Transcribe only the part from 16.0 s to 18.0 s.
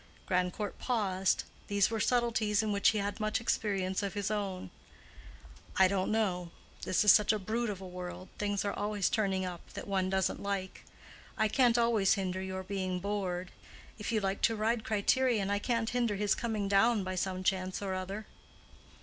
his coming down by some chance or